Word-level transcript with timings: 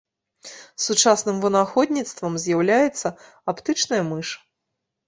Сучасным 0.85 1.37
вынаходніцтвам 1.43 2.33
з'яўляецца 2.45 3.07
аптычная 3.55 4.05
мыш. 4.11 4.39